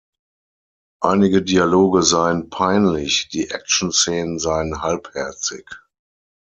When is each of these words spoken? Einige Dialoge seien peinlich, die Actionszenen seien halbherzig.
Einige 1.03 1.43
Dialoge 1.43 2.01
seien 2.01 2.49
peinlich, 2.49 3.29
die 3.31 3.51
Actionszenen 3.51 4.39
seien 4.39 4.81
halbherzig. 4.81 5.69